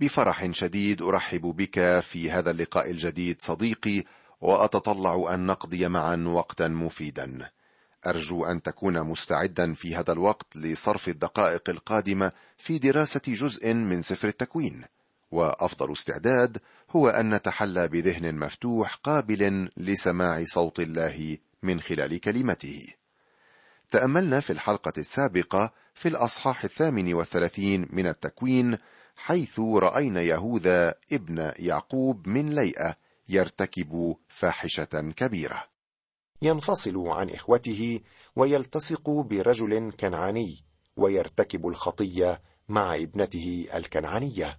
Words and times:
بفرح 0.00 0.50
شديد 0.50 1.02
أرحب 1.02 1.40
بك 1.40 2.00
في 2.00 2.30
هذا 2.30 2.50
اللقاء 2.50 2.90
الجديد 2.90 3.42
صديقي 3.42 4.02
وأتطلع 4.40 5.34
أن 5.34 5.46
نقضي 5.46 5.88
معا 5.88 6.24
وقتا 6.26 6.68
مفيدا. 6.68 7.50
أرجو 8.06 8.44
أن 8.44 8.62
تكون 8.62 9.02
مستعدا 9.02 9.74
في 9.74 9.96
هذا 9.96 10.12
الوقت 10.12 10.56
لصرف 10.56 11.08
الدقائق 11.08 11.70
القادمة 11.70 12.32
في 12.58 12.78
دراسة 12.78 13.20
جزء 13.28 13.74
من 13.74 14.02
سفر 14.02 14.28
التكوين. 14.28 14.84
وأفضل 15.30 15.92
استعداد 15.92 16.58
هو 16.90 17.08
أن 17.08 17.34
نتحلى 17.34 17.88
بذهن 17.88 18.34
مفتوح 18.34 18.94
قابل 18.94 19.70
لسماع 19.76 20.44
صوت 20.44 20.80
الله 20.80 21.38
من 21.62 21.80
خلال 21.80 22.20
كلمته. 22.20 22.86
تأملنا 23.90 24.40
في 24.40 24.50
الحلقة 24.50 24.92
السابقة 24.98 25.72
في 25.94 26.08
الأصحاح 26.08 26.64
الثامن 26.64 27.14
والثلاثين 27.14 27.86
من 27.90 28.06
التكوين 28.06 28.78
حيث 29.24 29.60
رأينا 29.60 30.22
يهوذا 30.22 30.94
ابن 31.12 31.52
يعقوب 31.58 32.28
من 32.28 32.54
ليئة 32.54 32.96
يرتكب 33.28 34.16
فاحشة 34.28 35.12
كبيرة. 35.16 35.64
ينفصل 36.42 37.08
عن 37.08 37.30
إخوته 37.30 38.00
ويلتصق 38.36 39.10
برجل 39.10 39.92
كنعاني 40.00 40.64
ويرتكب 40.96 41.66
الخطية 41.66 42.42
مع 42.68 42.94
ابنته 42.94 43.68
الكنعانية. 43.74 44.58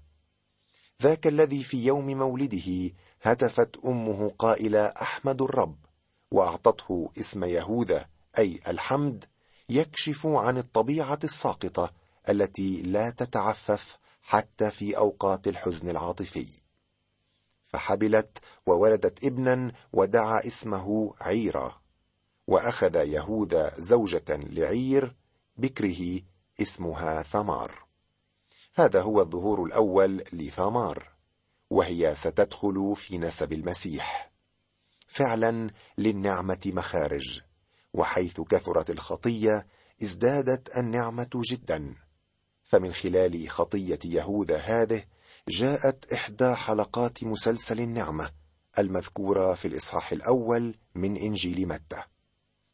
ذاك 1.01 1.27
الذي 1.27 1.63
في 1.63 1.85
يوم 1.85 2.17
مولده 2.17 2.91
هتفت 3.21 3.77
أمه 3.85 4.31
قائلة 4.39 4.85
أحمد 4.85 5.41
الرب 5.41 5.77
وأعطته 6.31 7.11
اسم 7.19 7.43
يهوذا 7.43 8.05
أي 8.37 8.59
الحمد 8.67 9.25
يكشف 9.69 10.27
عن 10.27 10.57
الطبيعة 10.57 11.19
الساقطة 11.23 11.91
التي 12.29 12.81
لا 12.81 13.09
تتعفف 13.09 14.00
حتى 14.21 14.71
في 14.71 14.97
أوقات 14.97 15.47
الحزن 15.47 15.89
العاطفي. 15.89 16.47
فحبلت 17.63 18.37
وولدت 18.65 19.23
ابنا 19.23 19.71
ودعا 19.93 20.47
اسمه 20.47 21.13
عيرا 21.21 21.81
وأخذ 22.47 22.95
يهوذا 22.95 23.73
زوجة 23.77 24.23
لعير 24.29 25.15
بكره 25.57 26.21
اسمها 26.61 27.23
ثمار. 27.23 27.85
هذا 28.75 29.01
هو 29.01 29.21
الظهور 29.21 29.63
الأول 29.63 30.23
لثمار 30.33 31.11
وهي 31.69 32.15
ستدخل 32.15 32.93
في 32.95 33.17
نسب 33.17 33.53
المسيح. 33.53 34.31
فعلا 35.07 35.69
للنعمة 35.97 36.59
مخارج 36.65 37.41
وحيث 37.93 38.41
كثرت 38.41 38.89
الخطية 38.89 39.67
ازدادت 40.03 40.77
النعمة 40.77 41.29
جدا. 41.35 41.95
فمن 42.71 42.93
خلال 42.93 43.49
خطية 43.49 43.99
يهوذا 44.05 44.57
هذه 44.57 45.03
جاءت 45.47 46.13
إحدى 46.13 46.55
حلقات 46.55 47.23
مسلسل 47.23 47.79
النعمة 47.79 48.31
المذكورة 48.79 49.53
في 49.53 49.67
الإصحاح 49.67 50.11
الأول 50.11 50.75
من 50.95 51.17
إنجيل 51.17 51.67
متى. 51.67 52.03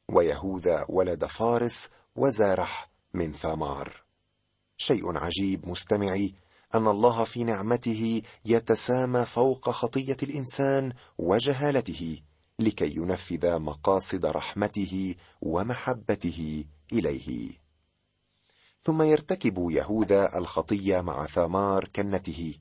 ويهوذا 0.09 0.85
ولد 0.89 1.25
فارس 1.25 1.89
وزارح 2.15 2.89
من 3.13 3.33
ثمار. 3.33 4.03
شيء 4.77 5.17
عجيب 5.17 5.69
مستمعي 5.69 6.33
أن 6.75 6.87
الله 6.87 7.23
في 7.23 7.43
نعمته 7.43 8.21
يتسامى 8.45 9.25
فوق 9.25 9.69
خطية 9.69 10.17
الإنسان 10.23 10.93
وجهالته 11.17 12.21
لكي 12.59 12.95
ينفذ 12.95 13.59
مقاصد 13.59 14.25
رحمته 14.25 15.15
ومحبته 15.41 16.65
إليه. 16.93 17.66
ثم 18.81 19.01
يرتكب 19.01 19.67
يهوذا 19.71 20.37
الخطية 20.37 21.01
مع 21.01 21.25
ثمار 21.25 21.85
كنته 21.85 22.55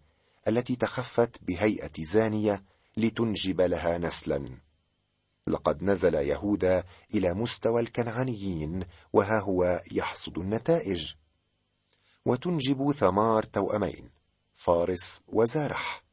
التي 0.48 0.76
تخفت 0.76 1.44
بهيئة 1.44 2.04
زانية 2.04 2.64
لتنجب 2.96 3.60
لها 3.60 3.98
نسلا. 3.98 4.58
لقد 5.46 5.82
نزل 5.82 6.14
يهوذا 6.14 6.84
إلى 7.14 7.34
مستوى 7.34 7.80
الكنعانيين 7.80 8.84
وها 9.12 9.40
هو 9.40 9.82
يحصد 9.92 10.38
النتائج. 10.38 11.14
وتنجب 12.24 12.92
ثمار 12.92 13.42
توأمين 13.42 14.10
فارس 14.54 15.22
وزارح. 15.28 16.04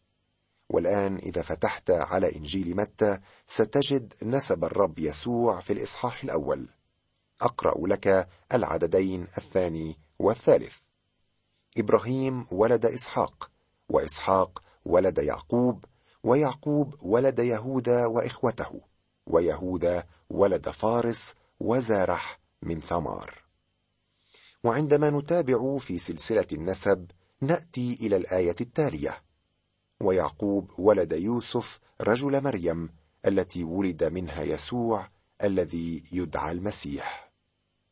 والآن 0.69 1.17
إذا 1.17 1.41
فتحت 1.41 1.91
على 1.91 2.35
إنجيل 2.35 2.75
متى 2.75 3.19
ستجد 3.47 4.13
نسب 4.23 4.63
الرب 4.63 4.99
يسوع 4.99 5.59
في 5.59 5.73
الإصحاح 5.73 6.23
الأول. 6.23 6.69
أقرأ 7.41 7.87
لك 7.87 8.29
العددين 8.53 9.27
الثاني 9.37 9.97
والثالث. 10.19 10.77
إبراهيم 11.77 12.45
ولد 12.51 12.85
إسحاق 12.85 13.51
وإسحاق 13.89 14.63
ولد 14.85 15.17
يعقوب 15.17 15.85
ويعقوب 16.23 16.95
ولد 17.01 17.39
يهوذا 17.39 18.05
وإخوته 18.05 18.81
ويهوذا 19.27 20.03
ولد 20.29 20.69
فارس 20.69 21.35
وزارح 21.59 22.39
من 22.61 22.81
ثمار. 22.81 23.43
وعندما 24.63 25.09
نتابع 25.09 25.77
في 25.77 25.97
سلسلة 25.97 26.47
النسب 26.53 27.11
نأتي 27.41 27.97
إلى 28.01 28.15
الآية 28.15 28.55
التالية. 28.61 29.23
ويعقوب 30.01 30.71
ولد 30.79 31.11
يوسف 31.13 31.79
رجل 32.01 32.43
مريم 32.43 32.89
التي 33.25 33.63
ولد 33.63 34.03
منها 34.03 34.41
يسوع 34.43 35.07
الذي 35.43 36.03
يدعى 36.11 36.51
المسيح. 36.51 37.31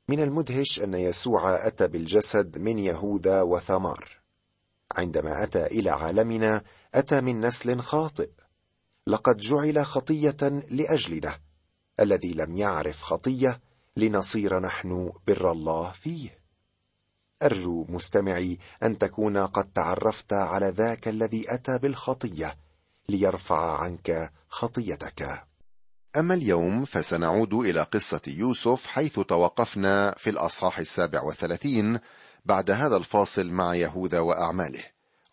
من 0.07 0.19
المدهش 0.19 0.81
أن 0.81 0.93
يسوع 0.93 1.67
أتى 1.67 1.87
بالجسد 1.87 2.57
من 2.57 2.79
يهوذا 2.79 3.41
وثمار. 3.41 4.09
عندما 4.97 5.43
أتى 5.43 5.65
إلى 5.65 5.89
عالمنا 5.89 6.63
أتى 6.95 7.21
من 7.21 7.41
نسل 7.41 7.79
خاطئ. 7.79 8.29
لقد 9.07 9.37
جعل 9.37 9.85
خطية 9.85 10.63
لأجلنا 10.69 11.39
الذي 11.99 12.33
لم 12.33 12.57
يعرف 12.57 13.01
خطية 13.01 13.61
لنصير 13.97 14.59
نحن 14.59 15.11
بر 15.27 15.51
الله 15.51 15.91
فيه. 15.91 16.39
أرجو 17.43 17.85
مستمعي 17.89 18.57
أن 18.83 18.97
تكون 18.97 19.37
قد 19.37 19.71
تعرفت 19.71 20.33
على 20.33 20.69
ذاك 20.69 21.07
الذي 21.07 21.53
أتى 21.53 21.77
بالخطية 21.77 22.57
ليرفع 23.09 23.77
عنك 23.77 24.31
خطيتك. 24.49 25.50
أما 26.17 26.33
اليوم 26.33 26.85
فسنعود 26.85 27.53
إلى 27.53 27.81
قصة 27.81 28.21
يوسف 28.27 28.87
حيث 28.87 29.19
توقفنا 29.19 30.15
في 30.17 30.29
الأصحاح 30.29 30.79
السابع 30.79 31.21
والثلاثين 31.21 31.99
بعد 32.45 32.71
هذا 32.71 32.97
الفاصل 32.97 33.51
مع 33.51 33.75
يهوذا 33.75 34.19
وأعماله 34.19 34.83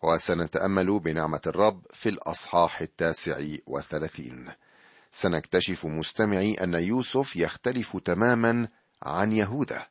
وسنتأمل 0.03 0.99
بنعمة 0.99 1.41
الرب 1.47 1.81
في 1.93 2.09
الأصحاح 2.09 2.81
التاسع 2.81 3.41
والثلاثين. 3.67 4.45
سنكتشف 5.11 5.85
مستمعي 5.85 6.53
أن 6.53 6.73
يوسف 6.73 7.35
يختلف 7.35 7.97
تماما 7.97 8.67
عن 9.03 9.31
يهوذا. 9.31 9.85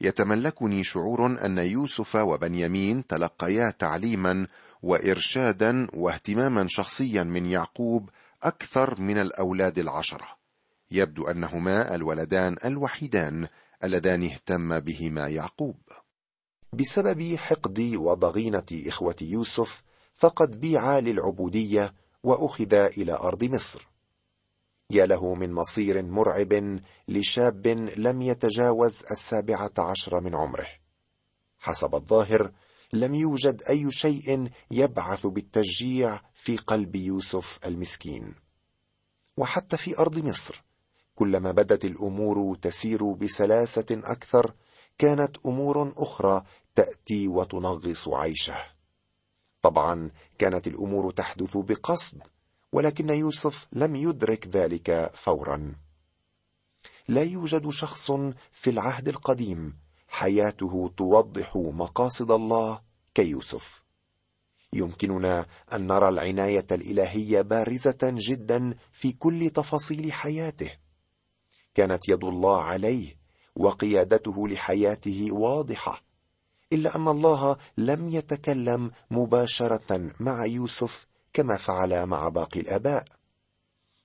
يتملكني 0.00 0.84
شعور 0.84 1.26
أن 1.26 1.58
يوسف 1.58 2.16
وبنيامين 2.16 3.06
تلقيا 3.06 3.70
تعليما 3.70 4.46
وارشادا 4.82 5.88
واهتماما 5.92 6.66
شخصيا 6.68 7.22
من 7.22 7.46
يعقوب 7.46 8.10
أكثر 8.44 9.00
من 9.00 9.18
الأولاد 9.18 9.78
العشرة. 9.78 10.26
يبدو 10.90 11.26
أنهما 11.26 11.94
الولدان 11.94 12.56
الوحيدان 12.64 13.48
اللذان 13.84 14.24
اهتم 14.24 14.80
بهما 14.80 15.28
يعقوب. 15.28 15.76
بسبب 16.72 17.36
حقد 17.36 17.80
وضغينة 17.96 18.66
إخوة 18.72 19.16
يوسف 19.20 19.84
فقد 20.14 20.60
بيع 20.60 20.98
للعبودية 20.98 21.94
وأخذ 22.22 22.74
إلى 22.74 23.12
أرض 23.12 23.44
مصر. 23.44 23.88
يا 24.90 25.06
له 25.06 25.34
من 25.34 25.52
مصير 25.52 26.02
مرعب 26.02 26.80
لشاب 27.08 27.66
لم 27.96 28.22
يتجاوز 28.22 29.04
السابعة 29.10 29.72
عشر 29.78 30.20
من 30.20 30.34
عمره. 30.34 30.68
حسب 31.58 31.94
الظاهر 31.94 32.52
لم 32.92 33.14
يوجد 33.14 33.62
أي 33.62 33.92
شيء 33.92 34.50
يبعث 34.70 35.26
بالتشجيع 35.26 36.20
في 36.34 36.56
قلب 36.56 36.96
يوسف 36.96 37.58
المسكين. 37.64 38.34
وحتى 39.36 39.76
في 39.76 39.98
أرض 39.98 40.18
مصر 40.18 40.64
كلما 41.14 41.52
بدت 41.52 41.84
الأمور 41.84 42.56
تسير 42.56 43.12
بسلاسة 43.12 43.86
أكثر 43.90 44.54
كانت 44.98 45.36
أمور 45.46 45.92
أخرى 45.96 46.44
تأتي 46.74 47.28
وتنغص 47.28 48.08
عيشه. 48.08 48.56
طبعا 49.62 50.10
كانت 50.38 50.66
الأمور 50.66 51.10
تحدث 51.10 51.56
بقصد 51.56 52.22
ولكن 52.72 53.10
يوسف 53.10 53.68
لم 53.72 53.96
يدرك 53.96 54.46
ذلك 54.46 55.10
فورا. 55.14 55.74
لا 57.08 57.22
يوجد 57.22 57.68
شخص 57.68 58.10
في 58.50 58.70
العهد 58.70 59.08
القديم 59.08 59.83
حياته 60.14 60.90
توضح 60.96 61.56
مقاصد 61.56 62.30
الله 62.30 62.80
كيوسف. 63.14 63.84
يمكننا 64.72 65.46
أن 65.72 65.86
نرى 65.86 66.08
العناية 66.08 66.66
الإلهية 66.72 67.40
بارزة 67.40 67.98
جدا 68.02 68.74
في 68.92 69.12
كل 69.12 69.50
تفاصيل 69.50 70.12
حياته. 70.12 70.70
كانت 71.74 72.08
يد 72.08 72.24
الله 72.24 72.62
عليه 72.62 73.16
وقيادته 73.56 74.48
لحياته 74.48 75.28
واضحة 75.32 76.02
إلا 76.72 76.96
أن 76.96 77.08
الله 77.08 77.56
لم 77.78 78.08
يتكلم 78.08 78.90
مباشرة 79.10 80.10
مع 80.20 80.46
يوسف 80.46 81.06
كما 81.32 81.56
فعل 81.56 82.06
مع 82.06 82.28
باقي 82.28 82.60
الآباء. 82.60 83.04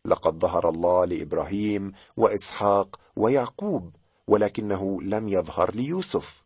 لقد 0.06 0.40
ظهر 0.40 0.70
الله 0.70 1.06
لإبراهيم 1.06 1.92
وإسحاق 2.18 3.00
ويعقوب 3.16 3.96
ولكنه 4.30 5.02
لم 5.02 5.28
يظهر 5.28 5.76
ليوسف. 5.76 6.44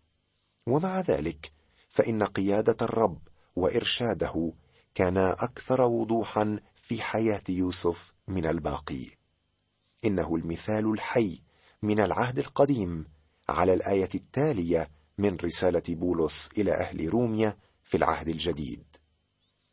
ومع 0.67 0.99
ذلك 0.99 1.51
فإن 1.89 2.23
قيادة 2.23 2.77
الرب 2.81 3.19
وإرشاده 3.55 4.53
كان 4.95 5.17
أكثر 5.17 5.81
وضوحا 5.81 6.59
في 6.75 7.01
حياة 7.01 7.43
يوسف 7.49 8.13
من 8.27 8.45
الباقي. 8.45 9.05
إنه 10.05 10.35
المثال 10.35 10.91
الحي 10.91 11.41
من 11.81 11.99
العهد 11.99 12.39
القديم 12.39 13.05
على 13.49 13.73
الآية 13.73 14.09
التالية 14.15 14.89
من 15.17 15.37
رسالة 15.43 15.83
بولس 15.89 16.49
إلى 16.57 16.71
أهل 16.71 17.09
روميا 17.09 17.57
في 17.83 17.97
العهد 17.97 18.27
الجديد. 18.27 18.83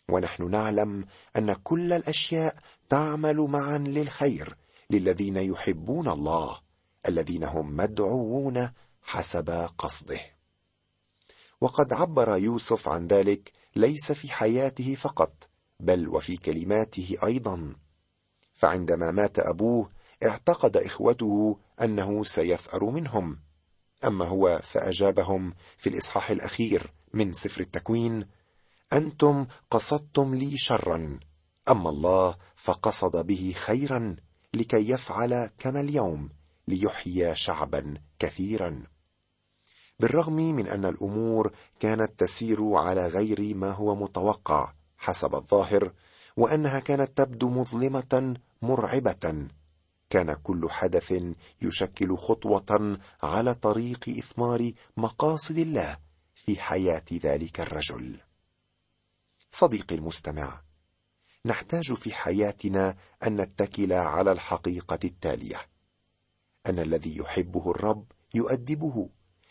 ونحن 0.08 0.50
نعلم 0.50 1.06
أن 1.36 1.52
كل 1.52 1.92
الأشياء 1.92 2.54
تعمل 2.88 3.36
معا 3.36 3.78
للخير 3.78 4.56
للذين 4.90 5.36
يحبون 5.36 6.08
الله. 6.08 6.69
الذين 7.08 7.44
هم 7.44 7.76
مدعوون 7.76 8.70
حسب 9.02 9.50
قصده. 9.78 10.20
وقد 11.60 11.92
عبر 11.92 12.36
يوسف 12.36 12.88
عن 12.88 13.06
ذلك 13.06 13.52
ليس 13.76 14.12
في 14.12 14.32
حياته 14.32 14.94
فقط 14.94 15.48
بل 15.80 16.08
وفي 16.08 16.36
كلماته 16.36 17.16
أيضا. 17.24 17.74
فعندما 18.52 19.10
مات 19.10 19.38
أبوه 19.38 19.88
اعتقد 20.24 20.76
إخوته 20.76 21.58
أنه 21.82 22.24
سيثأر 22.24 22.84
منهم. 22.84 23.38
أما 24.04 24.24
هو 24.24 24.60
فأجابهم 24.62 25.54
في 25.76 25.88
الإصحاح 25.88 26.30
الأخير 26.30 26.92
من 27.14 27.32
سفر 27.32 27.60
التكوين 27.60 28.26
أنتم 28.92 29.46
قصدتم 29.70 30.34
لي 30.34 30.58
شرا 30.58 31.20
أما 31.70 31.90
الله 31.90 32.36
فقصد 32.56 33.26
به 33.26 33.54
خيرا 33.56 34.16
لكي 34.54 34.90
يفعل 34.90 35.50
كما 35.58 35.80
اليوم. 35.80 36.39
ليحيي 36.70 37.36
شعبا 37.36 37.94
كثيرا. 38.18 38.82
بالرغم 40.00 40.36
من 40.36 40.66
أن 40.68 40.84
الأمور 40.84 41.52
كانت 41.80 42.10
تسير 42.18 42.74
على 42.74 43.06
غير 43.06 43.54
ما 43.54 43.70
هو 43.70 43.94
متوقع 43.94 44.72
حسب 44.98 45.34
الظاهر 45.34 45.92
وأنها 46.36 46.78
كانت 46.80 47.16
تبدو 47.16 47.48
مظلمة 47.48 48.36
مرعبة 48.62 49.48
كان 50.10 50.32
كل 50.32 50.70
حدث 50.70 51.14
يشكل 51.62 52.16
خطوة 52.16 52.98
على 53.22 53.54
طريق 53.54 54.08
إثمار 54.18 54.72
مقاصد 54.96 55.58
الله 55.58 55.98
في 56.34 56.60
حياة 56.60 57.04
ذلك 57.12 57.60
الرجل. 57.60 58.20
صديقي 59.50 59.94
المستمع 59.94 60.60
نحتاج 61.44 61.94
في 61.94 62.14
حياتنا 62.14 62.96
أن 63.26 63.40
نتكل 63.40 63.92
على 63.92 64.32
الحقيقة 64.32 64.98
التالية. 65.04 65.60
أن 66.66 66.78
الذي 66.78 67.16
يحبه 67.16 67.70
الرب 67.70 68.04
يؤدبه 68.34 69.08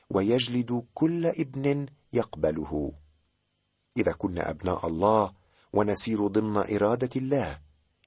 ويجلد 0.10 0.86
كل 0.94 1.26
ابن 1.26 1.86
يقبله. 2.14 2.94
إذا 3.98 4.12
كنا 4.12 4.50
أبناء 4.50 4.88
الله 4.88 5.34
ونسير 5.74 6.28
ضمن 6.28 6.58
إرادة 6.58 7.10
الله 7.16 7.60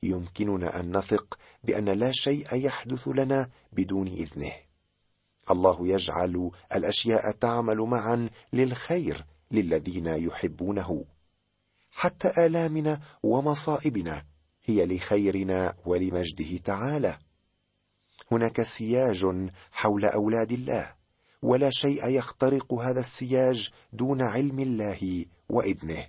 يمكننا 0.02 0.80
أن 0.80 0.96
نثق 0.96 1.38
بأن 1.64 1.88
لا 1.88 2.12
شيء 2.12 2.54
يحدث 2.56 3.08
لنا 3.08 3.50
بدون 3.72 4.06
إذنه. 4.06 4.52
الله 5.50 5.88
يجعل 5.88 6.50
الأشياء 6.74 7.30
تعمل 7.30 7.76
معا 7.76 8.28
للخير 8.52 9.24
للذين 9.50 10.06
يحبونه. 10.06 11.04
حتى 11.90 12.46
آلامنا 12.46 13.00
ومصائبنا 13.22 14.24
هي 14.64 14.86
لخيرنا 14.86 15.74
ولمجده 15.86 16.56
تعالى. 16.56 17.18
هناك 18.32 18.62
سياج 18.62 19.26
حول 19.72 20.04
أولاد 20.04 20.52
الله 20.52 20.94
ولا 21.42 21.70
شيء 21.70 22.08
يخترق 22.08 22.74
هذا 22.74 23.00
السياج 23.00 23.70
دون 23.92 24.22
علم 24.22 24.60
الله 24.60 25.26
وإذنه. 25.48 26.06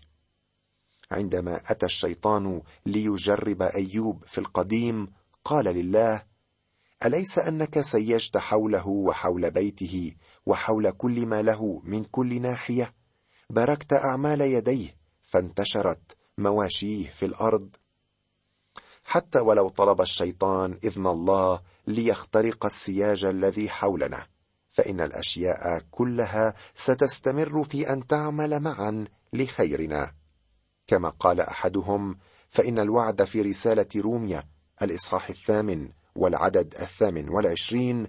عندما 1.11 1.61
أتى 1.71 1.85
الشيطان 1.85 2.61
ليجرب 2.85 3.61
أيوب 3.61 4.23
في 4.25 4.37
القديم 4.37 5.13
قال 5.45 5.65
لله 5.65 6.23
أليس 7.05 7.39
أنك 7.39 7.81
سيجت 7.81 8.37
حوله 8.37 8.87
وحول 8.87 9.51
بيته 9.51 10.15
وحول 10.45 10.91
كل 10.91 11.25
ما 11.25 11.41
له 11.41 11.81
من 11.83 12.03
كل 12.03 12.41
ناحية؟ 12.41 12.93
باركت 13.49 13.93
أعمال 13.93 14.41
يديه 14.41 14.95
فانتشرت 15.21 16.17
مواشيه 16.37 17.09
في 17.09 17.25
الأرض. 17.25 17.75
حتى 19.03 19.39
ولو 19.39 19.69
طلب 19.69 20.01
الشيطان 20.01 20.79
إذن 20.83 21.07
الله 21.07 21.61
ليخترق 21.87 22.65
السياج 22.65 23.25
الذي 23.25 23.69
حولنا 23.69 24.27
فإن 24.69 25.01
الأشياء 25.01 25.83
كلها 25.91 26.53
ستستمر 26.75 27.63
في 27.63 27.93
أن 27.93 28.07
تعمل 28.07 28.59
معا 28.59 29.05
لخيرنا. 29.33 30.13
كما 30.87 31.09
قال 31.09 31.41
أحدهم 31.41 32.17
فإن 32.49 32.79
الوعد 32.79 33.23
في 33.23 33.41
رسالة 33.41 33.87
روميا 33.95 34.43
الإصحاح 34.81 35.29
الثامن 35.29 35.89
والعدد 36.15 36.75
الثامن 36.75 37.29
والعشرين 37.29 38.07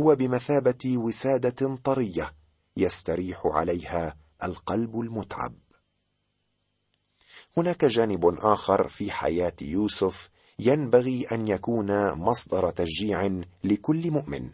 هو 0.00 0.14
بمثابة 0.14 0.98
وسادة 0.98 1.76
طرية 1.84 2.34
يستريح 2.76 3.42
عليها 3.46 4.16
القلب 4.42 5.00
المتعب. 5.00 5.54
هناك 7.56 7.84
جانب 7.84 8.26
آخر 8.26 8.88
في 8.88 9.10
حياة 9.10 9.56
يوسف 9.62 10.30
ينبغي 10.58 11.26
أن 11.32 11.48
يكون 11.48 12.12
مصدر 12.12 12.70
تشجيع 12.70 13.40
لكل 13.64 14.10
مؤمن. 14.10 14.50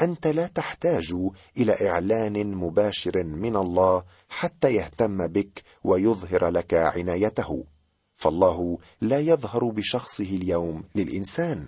أنت 0.00 0.26
لا 0.26 0.46
تحتاج 0.46 1.14
إلى 1.56 1.90
إعلان 1.90 2.54
مباشر 2.54 3.24
من 3.24 3.56
الله 3.56 4.04
حتى 4.28 4.74
يهتم 4.74 5.26
بك 5.26 5.62
ويظهر 5.84 6.48
لك 6.48 6.74
عنايته. 6.74 7.64
فالله 8.12 8.78
لا 9.00 9.18
يظهر 9.18 9.64
بشخصه 9.64 10.36
اليوم 10.36 10.84
للإنسان. 10.94 11.66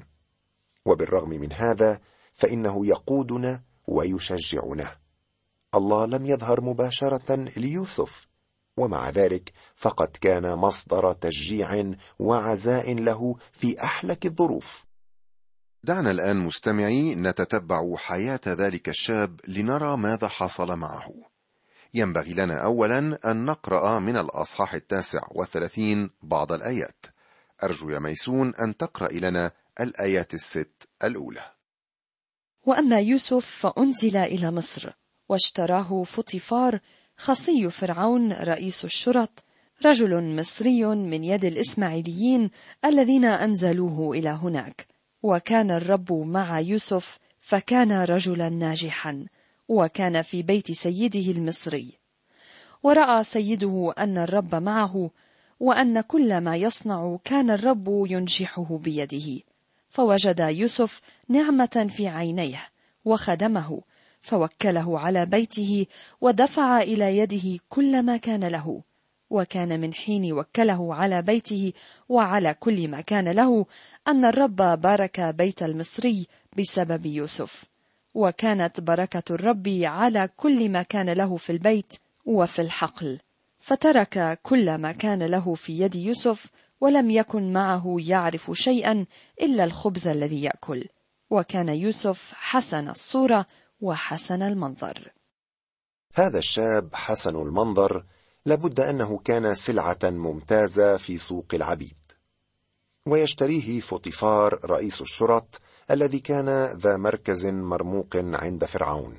وبالرغم 0.84 1.30
من 1.30 1.52
هذا 1.52 2.00
فإنه 2.32 2.86
يقودنا 2.86 3.62
ويشجعنا. 3.86 4.96
الله 5.74 6.06
لم 6.06 6.26
يظهر 6.26 6.60
مباشرة 6.60 7.34
ليوسف. 7.56 8.25
ومع 8.76 9.10
ذلك 9.10 9.52
فقد 9.76 10.08
كان 10.20 10.54
مصدر 10.54 11.12
تشجيع 11.12 11.92
وعزاء 12.18 12.94
له 12.94 13.36
في 13.52 13.82
أحلك 13.82 14.26
الظروف 14.26 14.86
دعنا 15.86 16.10
الآن 16.10 16.36
مستمعي 16.36 17.14
نتتبع 17.14 17.96
حياة 17.96 18.40
ذلك 18.46 18.88
الشاب 18.88 19.40
لنرى 19.48 19.96
ماذا 19.96 20.28
حصل 20.28 20.76
معه. 20.76 21.14
ينبغي 21.94 22.34
لنا 22.34 22.64
أولا 22.64 23.18
أن 23.30 23.44
نقرأ 23.44 23.98
من 23.98 24.16
الأصحاح 24.16 24.74
التاسع 24.74 25.20
والثلاثين 25.30 26.10
بعض 26.22 26.52
الآيات. 26.52 27.06
أرجو 27.62 27.90
يا 27.90 27.98
ميسون 27.98 28.54
أن 28.54 28.76
تقرأ 28.76 29.12
لنا 29.12 29.52
الآيات 29.80 30.34
الست 30.34 30.88
الأولى. 31.04 31.52
وأما 32.66 33.00
يوسف 33.00 33.46
فأنزل 33.46 34.16
إلى 34.16 34.50
مصر، 34.50 34.92
واشتراه 35.28 36.02
فطفار 36.02 36.80
خصي 37.16 37.70
فرعون 37.70 38.32
رئيس 38.32 38.84
الشرط، 38.84 39.44
رجل 39.86 40.36
مصري 40.36 40.84
من 40.84 41.24
يد 41.24 41.44
الإسماعيليين 41.44 42.50
الذين 42.84 43.24
أنزلوه 43.24 44.12
إلى 44.18 44.28
هناك. 44.28 44.96
وكان 45.22 45.70
الرب 45.70 46.12
مع 46.12 46.60
يوسف 46.60 47.18
فكان 47.40 47.92
رجلا 47.92 48.48
ناجحا 48.48 49.26
وكان 49.68 50.22
في 50.22 50.42
بيت 50.42 50.72
سيده 50.72 51.32
المصري 51.32 51.92
ورأى 52.82 53.24
سيده 53.24 53.94
أن 53.98 54.18
الرب 54.18 54.54
معه 54.54 55.10
وأن 55.60 56.00
كل 56.00 56.40
ما 56.40 56.56
يصنع 56.56 57.18
كان 57.24 57.50
الرب 57.50 57.88
ينجحه 57.88 58.78
بيده 58.78 59.40
فوجد 59.90 60.40
يوسف 60.40 61.00
نعمة 61.28 61.86
في 61.90 62.08
عينيه 62.08 62.62
وخدمه 63.04 63.82
فوكله 64.26 65.00
على 65.00 65.26
بيته 65.26 65.86
ودفع 66.20 66.80
إلى 66.80 67.18
يده 67.18 67.60
كل 67.68 68.02
ما 68.02 68.16
كان 68.16 68.44
له. 68.44 68.82
وكان 69.30 69.80
من 69.80 69.94
حين 69.94 70.32
وكله 70.32 70.94
على 70.94 71.22
بيته 71.22 71.72
وعلى 72.08 72.54
كل 72.54 72.88
ما 72.88 73.00
كان 73.00 73.28
له 73.28 73.66
أن 74.08 74.24
الرب 74.24 74.80
بارك 74.80 75.20
بيت 75.20 75.62
المصري 75.62 76.26
بسبب 76.58 77.06
يوسف. 77.06 77.64
وكانت 78.14 78.80
بركة 78.80 79.34
الرب 79.34 79.68
على 79.82 80.28
كل 80.36 80.68
ما 80.68 80.82
كان 80.82 81.10
له 81.10 81.36
في 81.36 81.50
البيت 81.50 81.92
وفي 82.24 82.62
الحقل. 82.62 83.18
فترك 83.60 84.38
كل 84.42 84.74
ما 84.74 84.92
كان 84.92 85.22
له 85.22 85.54
في 85.54 85.80
يد 85.80 85.94
يوسف 85.94 86.50
ولم 86.80 87.10
يكن 87.10 87.52
معه 87.52 87.96
يعرف 87.98 88.50
شيئا 88.54 89.06
إلا 89.42 89.64
الخبز 89.64 90.08
الذي 90.08 90.42
يأكل. 90.42 90.84
وكان 91.30 91.68
يوسف 91.68 92.32
حسن 92.34 92.88
الصورة 92.88 93.46
وحسن 93.80 94.42
المنظر. 94.42 95.12
هذا 96.14 96.38
الشاب 96.38 96.94
حسن 96.94 97.36
المنظر 97.36 98.04
لابد 98.46 98.80
أنه 98.80 99.18
كان 99.18 99.54
سلعة 99.54 99.98
ممتازة 100.04 100.96
في 100.96 101.18
سوق 101.18 101.46
العبيد. 101.54 101.98
ويشتريه 103.06 103.80
فوطيفار 103.80 104.60
رئيس 104.64 105.00
الشرط 105.00 105.60
الذي 105.90 106.18
كان 106.18 106.64
ذا 106.64 106.96
مركز 106.96 107.46
مرموق 107.46 108.16
عند 108.16 108.64
فرعون. 108.64 109.18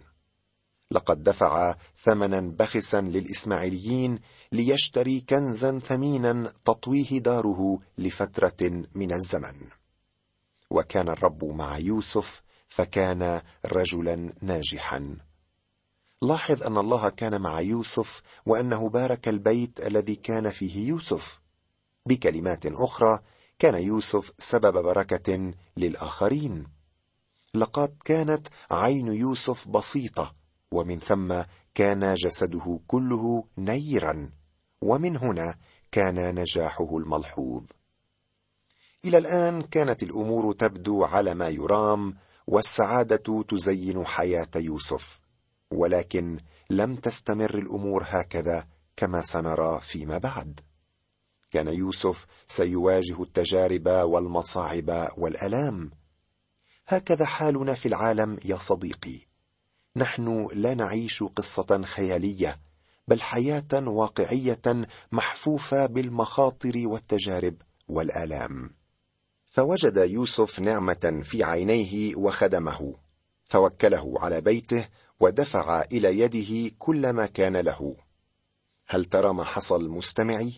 لقد 0.91 1.23
دفع 1.23 1.75
ثمنا 1.97 2.39
بخسا 2.39 3.01
للإسماعيليين 3.01 4.19
ليشتري 4.51 5.21
كنزا 5.21 5.79
ثمينا 5.79 6.53
تطويه 6.65 7.19
داره 7.19 7.79
لفترة 7.97 8.83
من 8.95 9.13
الزمن. 9.13 9.55
وكان 10.69 11.09
الرب 11.09 11.43
مع 11.43 11.77
يوسف 11.77 12.41
فكان 12.67 13.41
رجلا 13.65 14.33
ناجحا. 14.41 15.17
لاحظ 16.21 16.63
أن 16.63 16.77
الله 16.77 17.09
كان 17.09 17.41
مع 17.41 17.62
يوسف 17.62 18.21
وأنه 18.45 18.89
بارك 18.89 19.27
البيت 19.27 19.88
الذي 19.88 20.15
كان 20.15 20.50
فيه 20.50 20.88
يوسف. 20.88 21.41
بكلمات 22.05 22.65
أخرى 22.65 23.19
كان 23.59 23.75
يوسف 23.75 24.33
سبب 24.38 24.83
بركة 24.83 25.53
للآخرين. 25.77 26.67
لقد 27.53 27.95
كانت 28.05 28.47
عين 28.71 29.07
يوسف 29.07 29.67
بسيطة 29.67 30.36
ومن 30.71 31.00
ثم 31.00 31.41
كان 31.75 32.13
جسده 32.13 32.79
كله 32.88 33.43
نيرا 33.57 34.31
ومن 34.81 35.17
هنا 35.17 35.55
كان 35.91 36.36
نجاحه 36.36 36.97
الملحوظ. 36.97 37.63
إلى 39.05 39.17
الآن 39.17 39.62
كانت 39.62 40.03
الأمور 40.03 40.53
تبدو 40.53 41.03
على 41.03 41.33
ما 41.33 41.50
يرام 41.50 42.17
والسعادة 42.47 43.43
تزين 43.43 44.05
حياة 44.05 44.49
يوسف 44.55 45.21
ولكن 45.71 46.39
لم 46.69 46.95
تستمر 46.95 47.57
الأمور 47.57 48.03
هكذا 48.07 48.67
كما 48.97 49.21
سنرى 49.21 49.79
فيما 49.81 50.17
بعد. 50.17 50.59
كان 51.51 51.67
يوسف 51.67 52.25
سيواجه 52.47 53.23
التجارب 53.23 53.87
والمصاعب 53.87 55.09
والألام. 55.17 55.91
هكذا 56.87 57.25
حالنا 57.25 57.73
في 57.73 57.87
العالم 57.87 58.37
يا 58.45 58.57
صديقي. 58.57 59.19
نحن 59.95 60.47
لا 60.53 60.73
نعيش 60.73 61.23
قصة 61.23 61.81
خيالية 61.81 62.59
بل 63.07 63.21
حياة 63.21 63.73
واقعية 63.73 64.87
محفوفة 65.11 65.85
بالمخاطر 65.85 66.87
والتجارب 66.87 67.55
والألام. 67.87 68.76
فوجد 69.57 69.97
يوسف 69.97 70.59
نعمة 70.59 71.21
في 71.23 71.43
عينيه 71.43 72.15
وخدمه 72.15 72.95
فوكله 73.45 74.15
على 74.19 74.41
بيته 74.41 74.87
ودفع 75.19 75.81
إلى 75.81 76.19
يده 76.19 76.75
كل 76.79 77.09
ما 77.09 77.25
كان 77.25 77.57
له. 77.57 77.95
هل 78.87 79.05
ترى 79.05 79.33
ما 79.33 79.43
حصل 79.43 79.89
مستمعي؟ 79.89 80.53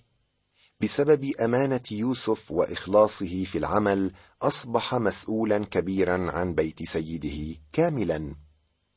بسبب 0.81 1.31
أمانة 1.41 1.81
يوسف 1.91 2.51
وإخلاصه 2.51 3.43
في 3.43 3.57
العمل 3.57 4.11
أصبح 4.41 4.95
مسؤولا 4.95 5.65
كبيرا 5.65 6.31
عن 6.31 6.53
بيت 6.53 6.83
سيده 6.83 7.59
كاملا. 7.73 8.35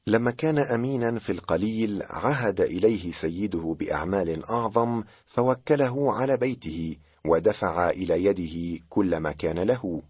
لما 0.06 0.30
كان 0.30 0.58
امينا 0.58 1.18
في 1.18 1.32
القليل 1.32 2.02
عهد 2.02 2.60
إليه 2.60 3.12
سيده 3.12 3.76
بأعمال 3.80 4.44
أعظم 4.44 5.04
فوكله 5.26 6.12
على 6.12 6.36
بيته 6.36 6.96
ودفع 7.26 7.90
إلى 7.90 8.24
يده 8.24 8.84
كل 8.88 9.16
ما 9.16 9.32
كان 9.32 9.58
له. 9.58 10.02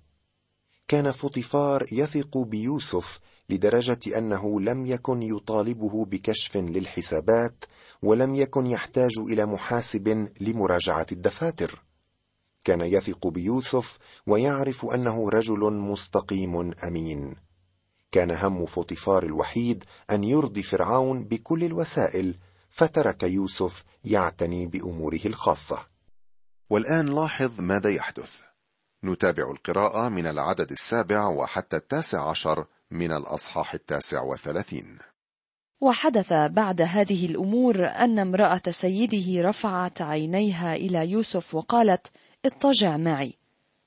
كان 0.88 1.10
فطفار 1.10 1.86
يثق 1.92 2.38
بيوسف 2.38 3.20
لدرجة 3.50 4.18
أنه 4.18 4.60
لم 4.60 4.86
يكن 4.86 5.22
يطالبه 5.22 6.04
بكشف 6.04 6.56
للحسابات 6.56 7.64
ولم 8.02 8.34
يكن 8.34 8.66
يحتاج 8.66 9.18
إلى 9.18 9.46
محاسب 9.46 10.28
لمراجعة 10.40 11.06
الدفاتر. 11.12 11.82
كان 12.64 12.80
يثق 12.80 13.26
بيوسف 13.26 13.98
ويعرف 14.26 14.84
أنه 14.86 15.28
رجل 15.30 15.72
مستقيم 15.72 16.74
أمين. 16.84 17.36
كان 18.12 18.30
هم 18.30 18.66
فطفار 18.66 19.22
الوحيد 19.22 19.84
أن 20.10 20.24
يرضي 20.24 20.62
فرعون 20.62 21.24
بكل 21.24 21.64
الوسائل 21.64 22.34
فترك 22.70 23.22
يوسف 23.22 23.84
يعتني 24.04 24.66
بأموره 24.66 25.20
الخاصة. 25.26 25.91
والآن 26.70 27.06
لاحظ 27.06 27.60
ماذا 27.60 27.90
يحدث. 27.90 28.40
نتابع 29.04 29.50
القراءة 29.50 30.08
من 30.08 30.26
العدد 30.26 30.70
السابع 30.70 31.26
وحتى 31.26 31.76
التاسع 31.76 32.30
عشر 32.30 32.66
من 32.90 33.12
الأصحاح 33.12 33.74
التاسع 33.74 34.22
وثلاثين. 34.22 34.98
وحدث 35.80 36.32
بعد 36.32 36.80
هذه 36.82 37.26
الأمور 37.26 37.86
أن 37.86 38.18
امرأة 38.18 38.62
سيده 38.70 39.48
رفعت 39.48 40.02
عينيها 40.02 40.76
إلى 40.76 41.10
يوسف 41.10 41.54
وقالت 41.54 42.12
اضطجع 42.44 42.96
معي. 42.96 43.34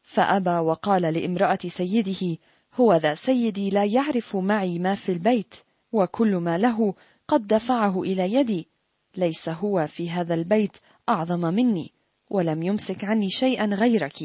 فأبى 0.01 0.49
وقال 0.49 1.01
لامرأة 1.01 1.59
سيده 1.67 2.37
هو 2.73 2.95
ذا 2.95 3.15
سيدي 3.15 3.69
لا 3.69 3.85
يعرف 3.85 4.35
معي 4.35 4.79
ما 4.79 4.95
في 4.95 5.11
البيت 5.11 5.55
وكل 5.91 6.35
ما 6.35 6.57
له 6.57 6.93
قد 7.27 7.47
دفعه 7.47 8.01
إلى 8.01 8.33
يدي 8.33 8.67
ليس 9.17 9.49
هو 9.49 9.87
في 9.87 10.09
هذا 10.09 10.33
البيت 10.33 10.77
أعظم 11.09 11.39
مني. 11.39 11.94
ولم 12.35 12.63
يمسك 12.63 13.03
عني 13.03 13.29
شيئا 13.29 13.65
غيرك 13.65 14.17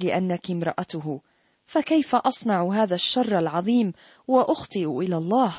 لأنك 0.00 0.50
امرأته. 0.50 1.20
فكيف 1.66 2.14
أصنع 2.14 2.72
هذا 2.72 2.94
الشر 2.94 3.38
العظيم 3.38 3.92
وأخطئ 4.28 4.98
إلى 4.98 5.16
الله؟ 5.16 5.54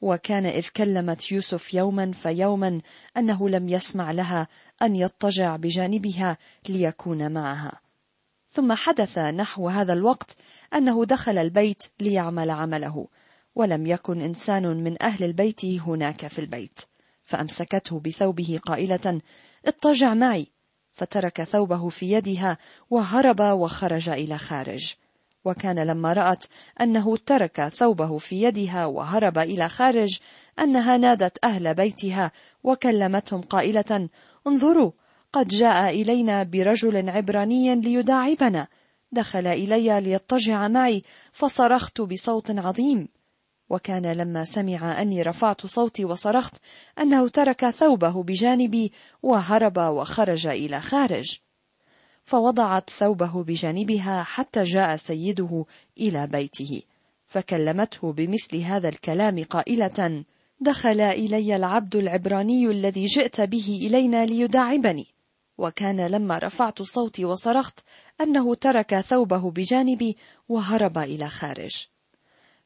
وكان 0.00 0.46
إذ 0.46 0.68
كلمت 0.76 1.32
يوسف 1.32 1.74
يوما 1.74 2.12
فيوما 2.12 2.80
أنه 3.16 3.48
لم 3.48 3.68
يسمع 3.68 4.10
لها 4.10 4.48
أن 4.82 4.96
يضطجع 4.96 5.56
بجانبها 5.56 6.38
ليكون 6.68 7.32
معها. 7.32 7.80
ثم 8.48 8.72
حدث 8.72 9.18
نحو 9.18 9.68
هذا 9.68 9.92
الوقت 9.92 10.36
أنه 10.74 11.04
دخل 11.04 11.38
البيت 11.38 11.82
ليعمل 12.00 12.50
عمله 12.50 13.08
ولم 13.54 13.86
يكن 13.86 14.20
إنسان 14.20 14.62
من 14.84 15.02
أهل 15.02 15.24
البيت 15.24 15.64
هناك 15.64 16.26
في 16.26 16.38
البيت. 16.38 16.80
فأمسكته 17.24 18.00
بثوبه 18.00 18.60
قائلة 18.66 19.20
اضطجع 19.66 20.14
معي. 20.14 20.55
فترك 20.96 21.42
ثوبه 21.42 21.88
في 21.88 22.12
يدها 22.12 22.58
وهرب 22.90 23.40
وخرج 23.40 24.08
إلى 24.08 24.38
خارج. 24.38 24.94
وكان 25.44 25.78
لما 25.78 26.12
رأت 26.12 26.44
أنه 26.80 27.16
ترك 27.16 27.68
ثوبه 27.68 28.18
في 28.18 28.42
يدها 28.42 28.86
وهرب 28.86 29.38
إلى 29.38 29.68
خارج 29.68 30.18
أنها 30.58 30.96
نادت 30.96 31.38
أهل 31.44 31.74
بيتها 31.74 32.32
وكلمتهم 32.64 33.40
قائلة 33.40 34.08
انظروا 34.46 34.92
قد 35.32 35.48
جاء 35.48 35.90
إلينا 35.90 36.42
برجل 36.42 37.10
عبراني 37.10 37.74
ليداعبنا. 37.74 38.66
دخل 39.12 39.46
إلي 39.46 40.00
ليضطجع 40.00 40.68
معي 40.68 41.02
فصرخت 41.32 42.00
بصوت 42.00 42.50
عظيم. 42.50 43.08
وكان 43.70 44.12
لما 44.12 44.44
سمع 44.44 45.02
أني 45.02 45.22
رفعت 45.22 45.66
صوتي 45.66 46.04
وصرخت 46.04 46.56
أنه 46.98 47.28
ترك 47.28 47.70
ثوبه 47.70 48.22
بجانبي 48.22 48.92
وهرب 49.22 49.78
وخرج 49.78 50.46
إلى 50.46 50.80
خارج. 50.80 51.38
فوضعت 52.24 52.90
ثوبه 52.90 53.44
بجانبها 53.44 54.22
حتى 54.22 54.62
جاء 54.62 54.96
سيده 54.96 55.64
إلى 56.00 56.26
بيته 56.26 56.82
فكلمته 57.26 58.12
بمثل 58.12 58.56
هذا 58.56 58.88
الكلام 58.88 59.44
قائلة 59.44 60.24
دخل 60.60 61.00
إلي 61.00 61.56
العبد 61.56 61.96
العبراني 61.96 62.66
الذي 62.66 63.04
جئت 63.04 63.40
به 63.40 63.78
إلينا 63.82 64.26
ليداعبني 64.26 65.06
وكان 65.58 66.06
لما 66.06 66.38
رفعت 66.38 66.82
صوتي 66.82 67.24
وصرخت 67.24 67.80
أنه 68.20 68.54
ترك 68.54 69.00
ثوبه 69.00 69.50
بجانبي 69.50 70.16
وهرب 70.48 70.98
إلى 70.98 71.28
خارج. 71.28 71.88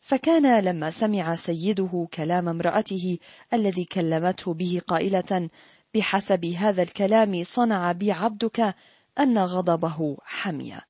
فكان 0.00 0.64
لما 0.64 0.90
سمع 0.90 1.36
سيده 1.36 2.08
كلام 2.14 2.48
امرأته 2.48 3.18
الذي 3.52 3.84
كلمته 3.84 4.54
به 4.54 4.80
قائلة 4.86 5.48
بحسب 5.94 6.44
هذا 6.44 6.82
الكلام 6.82 7.44
صنع 7.44 7.92
بي 7.92 8.12
عبدك 8.12 8.74
أن 9.18 9.38
غضبه 9.38 10.16
حمي 10.22 10.80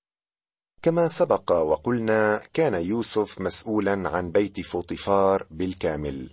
كما 0.83 1.09
سبق 1.09 1.53
وقلنا 1.53 2.41
كان 2.53 2.75
يوسف 2.75 3.41
مسؤولا 3.41 4.09
عن 4.09 4.31
بيت 4.31 4.61
فوطفار 4.61 5.47
بالكامل. 5.51 6.31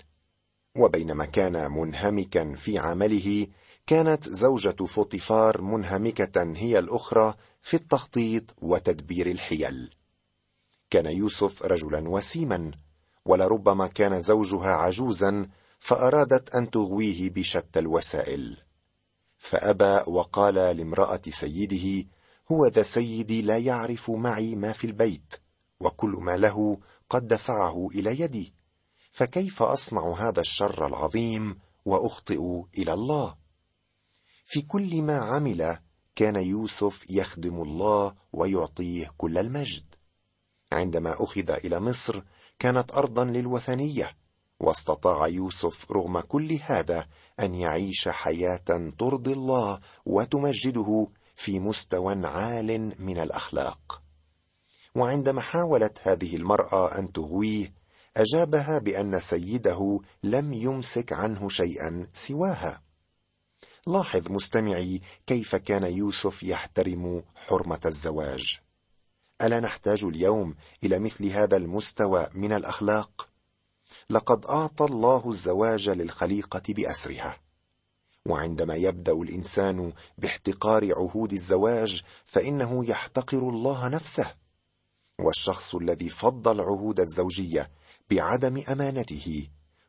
وبينما 0.77 1.25
كان 1.25 1.71
منهمكا 1.71 2.55
في 2.55 2.79
عمله 2.79 3.47
كانت 3.87 4.29
زوجة 4.29 4.85
فوطفار 4.85 5.61
منهمكة 5.61 6.53
هي 6.55 6.79
الأخرى 6.79 7.33
في 7.61 7.73
التخطيط 7.73 8.43
وتدبير 8.61 9.31
الحيل. 9.31 9.89
كان 10.89 11.05
يوسف 11.05 11.63
رجلا 11.63 12.09
وسيما 12.09 12.71
ولربما 13.25 13.87
كان 13.87 14.21
زوجها 14.21 14.69
عجوزا 14.69 15.49
فأرادت 15.79 16.55
أن 16.55 16.71
تغويه 16.71 17.29
بشتى 17.29 17.79
الوسائل. 17.79 18.57
فأبى 19.37 20.11
وقال 20.11 20.55
لامرأة 20.55 21.21
سيده 21.29 22.09
هو 22.51 22.65
ذا 22.65 22.81
سيدي 22.81 23.41
لا 23.41 23.57
يعرف 23.57 24.11
معي 24.11 24.55
ما 24.55 24.71
في 24.71 24.87
البيت 24.87 25.33
وكل 25.79 26.09
ما 26.09 26.37
له 26.37 26.79
قد 27.09 27.27
دفعه 27.27 27.87
إلى 27.87 28.19
يدي 28.19 28.53
فكيف 29.11 29.63
أصنع 29.63 30.11
هذا 30.11 30.41
الشر 30.41 30.87
العظيم 30.87 31.59
وأخطئ 31.85 32.63
إلى 32.77 32.93
الله؟ 32.93 33.37
في 34.45 34.61
كل 34.61 35.01
ما 35.01 35.17
عمل 35.17 35.79
كان 36.15 36.35
يوسف 36.35 37.09
يخدم 37.09 37.61
الله 37.61 38.15
ويعطيه 38.33 39.11
كل 39.17 39.37
المجد. 39.37 39.86
عندما 40.71 41.23
أخذ 41.23 41.49
إلى 41.49 41.79
مصر 41.79 42.21
كانت 42.59 42.91
ارضا 42.91 43.25
للوثنية 43.25 44.15
واستطاع 44.59 45.27
يوسف 45.27 45.91
رغم 45.91 46.19
كل 46.19 46.59
هذا 46.61 47.07
أن 47.39 47.55
يعيش 47.55 48.09
حياة 48.09 48.91
ترضي 48.99 49.33
الله 49.33 49.79
وتمجده 50.05 51.07
في 51.35 51.59
مستوى 51.59 52.27
عال 52.27 52.93
من 52.99 53.19
الأخلاق. 53.19 54.01
وعندما 54.95 55.41
حاولت 55.41 55.99
هذه 56.03 56.35
المرأة 56.35 56.99
أن 56.99 57.11
تغويه 57.11 57.73
أجابها 58.17 58.79
بأن 58.79 59.19
سيده 59.19 59.99
لم 60.23 60.53
يمسك 60.53 61.13
عنه 61.13 61.49
شيئا 61.49 62.07
سواها. 62.13 62.81
لاحظ 63.87 64.31
مستمعي 64.31 65.01
كيف 65.27 65.55
كان 65.55 65.83
يوسف 65.83 66.43
يحترم 66.43 67.23
حرمة 67.35 67.81
الزواج. 67.85 68.66
ألا 69.41 69.59
نحتاج 69.59 70.03
اليوم 70.03 70.55
إلى 70.83 70.99
مثل 70.99 71.25
هذا 71.25 71.57
المستوى 71.57 72.27
من 72.33 72.53
الأخلاق؟ 72.53 73.29
لقد 74.09 74.45
أعطى 74.45 74.85
الله 74.85 75.29
الزواج 75.29 75.89
للخليقة 75.89 76.61
بأسرها. 76.69 77.37
وعندما 78.25 78.75
يبدأ 78.75 79.13
الإنسان 79.13 79.93
باحتقار 80.17 80.95
عهود 80.95 81.33
الزواج 81.33 82.03
فإنه 82.25 82.85
يحتقر 82.85 83.49
الله 83.49 83.87
نفسه. 83.87 84.35
والشخص 85.19 85.75
الذي 85.75 86.09
فضل 86.09 86.61
عهود 86.61 86.99
الزوجية 86.99 87.71
بعدم 88.11 88.63
أمانته 88.69 89.47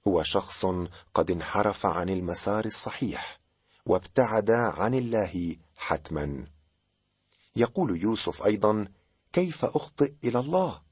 هو 0.09 0.23
شخص 0.23 0.67
قد 1.15 1.31
انحرف 1.31 1.87
عن 1.87 2.09
المسار 2.09 2.65
الصحيح 2.65 3.41
وابتعد 3.87 4.51
عن 4.51 4.95
الله 4.95 5.57
حتما. 5.77 6.47
يقول 7.57 8.03
يوسف 8.03 8.43
أيضا 8.43 8.89
كيف 9.33 9.65
أخطئ 9.65 10.13
إلى 10.25 10.39
الله؟ 10.39 10.83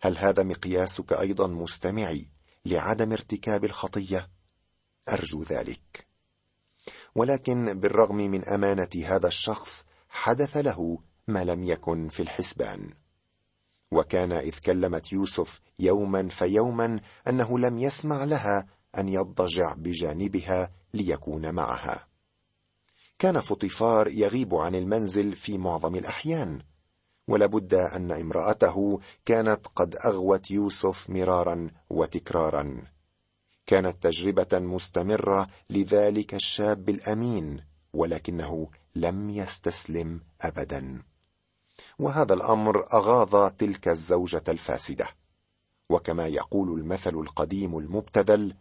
هل 0.00 0.18
هذا 0.18 0.42
مقياسك 0.42 1.12
أيضا 1.12 1.46
مستمعي 1.46 2.30
لعدم 2.64 3.12
ارتكاب 3.12 3.64
الخطية؟ 3.64 4.30
أرجو 5.08 5.42
ذلك. 5.42 6.06
ولكن 7.14 7.80
بالرغم 7.80 8.16
من 8.16 8.44
أمانة 8.48 8.88
هذا 9.04 9.28
الشخص 9.28 9.86
حدث 10.08 10.56
له 10.56 10.98
ما 11.28 11.44
لم 11.44 11.64
يكن 11.64 12.08
في 12.08 12.22
الحسبان. 12.22 12.90
وكان 13.90 14.32
إذ 14.32 14.58
كلمت 14.58 15.12
يوسف 15.12 15.60
يوما 15.78 16.28
فيوما 16.28 17.00
أنه 17.28 17.58
لم 17.58 17.78
يسمع 17.78 18.24
لها 18.24 18.66
أن 18.98 19.08
يضجع 19.08 19.74
بجانبها 19.74 20.72
ليكون 20.94 21.54
معها. 21.54 22.08
كان 23.18 23.40
فطيفار 23.40 24.08
يغيب 24.08 24.54
عن 24.54 24.74
المنزل 24.74 25.36
في 25.36 25.58
معظم 25.58 25.94
الأحيان. 25.94 26.62
ولابد 27.28 27.74
أن 27.74 28.12
امرأته 28.12 29.00
كانت 29.24 29.66
قد 29.76 29.96
أغوت 30.04 30.50
يوسف 30.50 31.10
مرارا 31.10 31.70
وتكرارا. 31.90 32.82
كانت 33.66 34.02
تجربة 34.02 34.58
مستمرة 34.58 35.48
لذلك 35.70 36.34
الشاب 36.34 36.88
الأمين 36.88 37.64
ولكنه 37.94 38.68
لم 38.96 39.30
يستسلم 39.30 40.20
ابدا. 40.40 41.02
وهذا 41.98 42.34
الأمر 42.34 42.86
أغاظ 42.94 43.50
تلك 43.58 43.88
الزوجة 43.88 44.44
الفاسدة. 44.48 45.08
وكما 45.90 46.26
يقول 46.26 46.80
المثل 46.80 47.14
القديم 47.14 47.78
المبتذل 47.78 48.54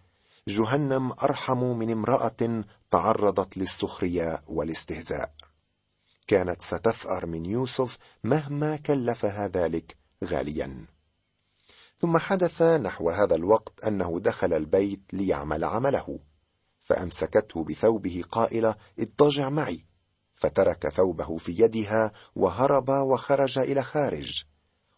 جهنم 0.48 1.12
أرحم 1.12 1.64
من 1.64 1.92
امرأة 1.92 2.64
تعرضت 2.92 3.58
للسخرية 3.58 4.42
والاستهزاء. 4.48 5.34
كانت 6.28 6.62
ستثأر 6.62 7.26
من 7.26 7.46
يوسف 7.46 7.98
مهما 8.24 8.76
كلفها 8.76 9.48
ذلك 9.48 9.98
غاليا. 10.24 10.86
ثم 11.98 12.18
حدث 12.18 12.62
نحو 12.62 13.10
هذا 13.10 13.36
الوقت 13.36 13.84
أنه 13.84 14.20
دخل 14.20 14.54
البيت 14.54 15.02
ليعمل 15.14 15.64
عمله 15.64 16.20
فأمسكته 16.80 17.64
بثوبه 17.64 18.24
قائلة 18.32 18.76
اضطجع 19.00 19.50
معي. 19.50 19.86
فترك 20.34 20.90
ثوبه 20.90 21.38
في 21.38 21.52
يدها 21.52 22.12
وهرب 22.36 22.90
وخرج 22.90 23.60
إلى 23.60 23.84
خارج. 23.84 24.44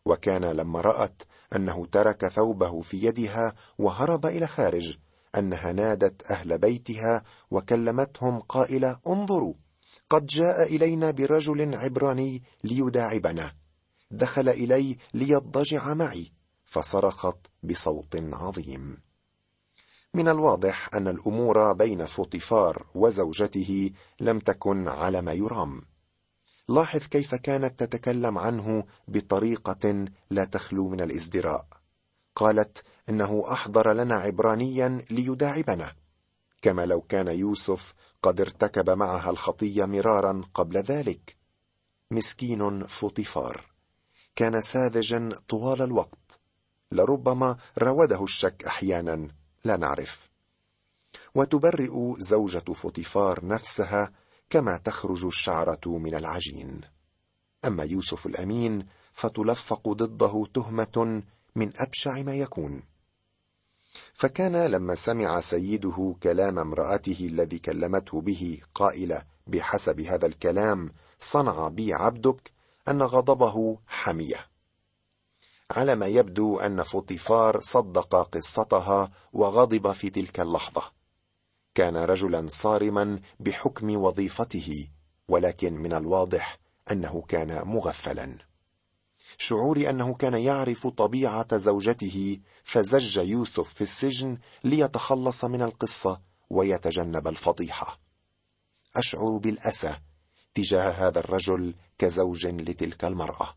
وكان 0.06 0.46
لما 0.46 0.82
رأت 0.82 1.24
أنه 1.56 1.86
ترك 1.86 2.28
ثوبه 2.28 2.82
في 2.82 3.06
يدها 3.06 3.54
وهرب 3.78 4.26
إلى 4.26 4.48
خارج 4.48 4.98
أنها 5.36 5.72
نادت 5.72 6.32
أهل 6.32 6.58
بيتها 6.58 7.24
وكلمتهم 7.52 8.40
قائلة 8.40 9.00
انظروا. 9.08 9.54
قد 10.10 10.26
جاء 10.26 10.76
إلينا 10.76 11.12
برجل 11.12 11.76
عبراني 11.76 12.44
ليداعبنا. 12.64 13.56
دخل 14.12 14.50
إلي 14.50 14.98
ليضجع 15.14 15.94
معي 15.94 16.32
فصرخت 16.66 17.38
بصوت 17.64 18.16
عظيم. 18.34 18.98
من 20.14 20.30
الواضح 20.30 20.96
أن 20.96 21.08
الأمور 21.08 21.74
بين 21.74 22.06
فطفار 22.06 22.86
وزوجته 22.96 23.92
لم 24.20 24.40
تكن 24.40 24.88
على 24.88 25.22
ما 25.22 25.34
يرام. 25.34 25.82
لاحظ 26.70 27.00
كيف 27.00 27.36
كانت 27.36 27.84
تتكلم 27.84 28.38
عنه 28.38 28.84
بطريقة 29.08 30.06
لا 30.30 30.46
تخلو 30.46 30.90
من 30.90 31.02
الازدراء. 31.02 31.68
قالت 32.36 32.84
إنه 33.10 33.46
أحضر 33.52 33.94
لنا 33.94 34.16
عبرانيا 34.16 35.06
ليداعبنا. 35.10 35.96
كما 36.62 36.86
لو 36.86 37.02
كان 37.02 37.28
يوسف 37.28 37.94
قد 38.26 38.42
ارتكب 38.42 38.90
معها 38.90 39.30
الخطيه 39.30 39.86
مرارا 39.86 40.42
قبل 40.54 40.78
ذلك. 40.78 41.36
مسكين 42.12 42.88
فطفار 42.88 43.66
كان 44.36 44.62
ساذجا 44.62 45.30
طوال 45.50 45.82
الوقت. 45.82 46.40
لربما 46.92 47.58
راوده 47.78 48.24
الشك 48.24 48.64
أحيانا 48.64 49.28
لا 49.64 49.78
نعرف. 49.78 50.30
وتبرئ 51.36 52.14
زوجة 52.20 52.74
فطفار 52.74 53.46
نفسها 53.46 54.12
كما 54.50 54.78
تخرج 54.78 55.26
الشعرة 55.26 55.88
من 55.88 56.16
العجين. 56.16 56.82
أما 57.66 57.84
يوسف 57.84 58.26
الأمين 58.26 58.88
فتلفق 59.14 59.90
ضده 59.90 60.46
تهمة 60.54 61.24
من 61.56 61.72
أبشع 61.76 62.22
ما 62.22 62.36
يكون. 62.36 62.84
فكان 64.14 64.56
لما 64.66 64.96
سمع 64.96 65.40
سيده 65.40 66.16
كلام 66.24 66.60
امرأته 66.60 67.28
الذي 67.32 67.60
كلمته 67.60 68.22
به 68.22 68.60
قائلة 68.76 69.24
بحسب 69.48 70.02
هذا 70.02 70.26
الكلام 70.26 70.92
صنع 71.20 71.68
بي 71.68 71.94
عبدك 71.94 72.52
أن 72.88 73.02
غضبه 73.02 73.80
حمية. 73.88 74.48
على 75.72 75.96
ما 75.96 76.06
يبدو 76.06 76.60
أن 76.60 76.84
فطيفار 76.84 77.60
صدق 77.60 78.16
قصتها 78.16 79.12
وغضب 79.34 79.92
في 79.92 80.10
تلك 80.10 80.40
اللحظة. 80.40 80.92
كان 81.76 81.98
رجلا 81.98 82.48
صارما 82.50 83.20
بحكم 83.40 83.96
وظيفته 83.96 84.88
ولكن 85.28 85.74
من 85.74 85.94
الواضح 85.94 86.60
أنه 86.92 87.24
كان 87.28 87.68
مغفلا. 87.68 88.38
شعوري 89.38 89.90
أنه 89.90 90.14
كان 90.14 90.34
يعرف 90.34 90.88
طبيعة 90.88 91.58
زوجته 91.58 92.40
فزج 92.64 93.18
يوسف 93.18 93.74
في 93.74 93.82
السجن 93.82 94.38
ليتخلص 94.64 95.46
من 95.46 95.62
القصة 95.62 96.22
ويتجنب 96.50 97.28
الفضيحة. 97.28 98.00
أشعر 98.96 99.38
بالأسى 99.38 99.98
تجاه 100.54 100.90
هذا 100.90 101.20
الرجل 101.20 101.76
كزوج 101.98 102.48
لتلك 102.48 103.06
المرأة. 103.06 103.56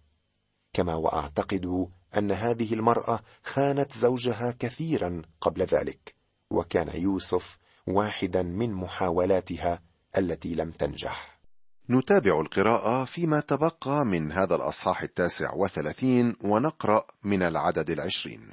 كما 0.72 0.94
وأعتقد 0.94 1.88
أن 2.16 2.32
هذه 2.32 2.74
المرأة 2.74 3.20
خانت 3.44 3.92
زوجها 3.92 4.54
كثيرا 4.58 5.22
قبل 5.40 5.62
ذلك 5.62 6.14
وكان 6.50 7.00
يوسف 7.00 7.58
واحدا 7.86 8.42
من 8.42 8.72
محاولاتها 8.72 9.82
التي 10.16 10.54
لم 10.54 10.70
تنجح. 10.70 11.37
نتابع 11.90 12.40
القراءة 12.40 13.04
فيما 13.04 13.40
تبقى 13.40 14.04
من 14.04 14.32
هذا 14.32 14.56
الأصحاح 14.56 15.02
التاسع 15.02 15.54
وثلاثين 15.54 16.36
ونقرأ 16.40 17.06
من 17.24 17.42
العدد 17.42 17.90
العشرين. 17.90 18.50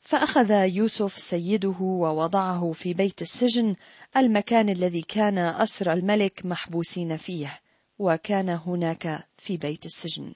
فأخذ 0.00 0.50
يوسف 0.50 1.18
سيده 1.18 1.76
ووضعه 1.80 2.72
في 2.72 2.94
بيت 2.94 3.22
السجن 3.22 3.74
المكان 4.16 4.68
الذي 4.68 5.02
كان 5.02 5.38
أسر 5.38 5.92
الملك 5.92 6.46
محبوسين 6.46 7.16
فيه 7.16 7.60
وكان 7.98 8.48
هناك 8.48 9.28
في 9.32 9.56
بيت 9.56 9.86
السجن. 9.86 10.32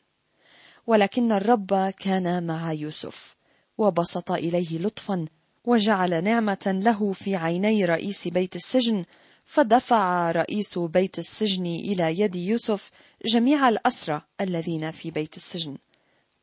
ولكن 0.86 1.32
الرب 1.32 1.90
كان 1.98 2.46
مع 2.46 2.72
يوسف 2.72 3.36
وبسط 3.78 4.32
إليه 4.32 4.78
لطفا 4.78 5.26
وجعل 5.64 6.24
نعمة 6.24 6.80
له 6.84 7.12
في 7.12 7.36
عيني 7.36 7.84
رئيس 7.84 8.28
بيت 8.28 8.56
السجن 8.56 9.04
فدفع 9.46 10.30
رئيس 10.30 10.78
بيت 10.78 11.18
السجن 11.18 11.66
إلى 11.66 12.20
يد 12.20 12.36
يوسف 12.36 12.90
جميع 13.26 13.68
الأسرى 13.68 14.22
الذين 14.40 14.90
في 14.90 15.10
بيت 15.10 15.36
السجن. 15.36 15.76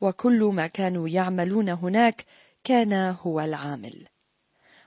وكل 0.01 0.43
ما 0.43 0.67
كانوا 0.67 1.09
يعملون 1.09 1.69
هناك 1.69 2.25
كان 2.63 2.93
هو 3.21 3.39
العامل. 3.39 4.07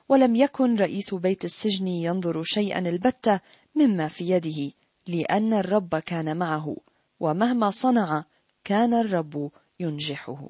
ولم 0.08 0.36
يكن 0.36 0.76
رئيس 0.76 1.14
بيت 1.14 1.44
السجن 1.44 1.88
ينظر 1.88 2.42
شيئا 2.42 2.78
البتة 2.78 3.40
مما 3.74 4.08
في 4.08 4.30
يده 4.30 4.72
لأن 5.06 5.52
الرب 5.52 5.96
كان 5.96 6.36
معه 6.36 6.76
ومهما 7.20 7.70
صنع 7.70 8.24
كان 8.64 8.94
الرب 8.94 9.50
ينجحه. 9.80 10.48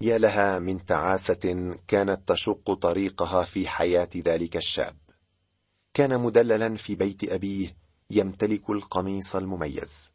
يا 0.00 0.18
لها 0.18 0.58
من 0.58 0.84
تعاسة 0.84 1.74
كانت 1.88 2.28
تشق 2.28 2.72
طريقها 2.72 3.42
في 3.44 3.68
حياة 3.68 4.08
ذلك 4.16 4.56
الشاب. 4.56 4.96
كان 5.94 6.20
مدللا 6.20 6.76
في 6.76 6.94
بيت 6.94 7.24
أبيه 7.32 7.76
يمتلك 8.10 8.70
القميص 8.70 9.36
المميز. 9.36 10.10